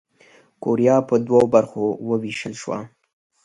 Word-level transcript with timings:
کوریا 0.63 0.95
پر 1.07 1.19
دوو 1.27 1.41
برخو 1.53 1.83
ووېشل 2.07 2.53
شوه. 2.61 2.77